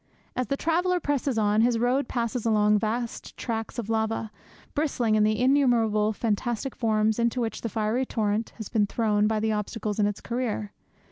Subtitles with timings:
[0.35, 4.31] As the traveller presses on, his road passes along vast tracts of lava,
[4.73, 9.39] bristling in the innumerable fantastic forms into which the fiery torrent has been thrown by
[9.39, 10.73] the obstacles in its career.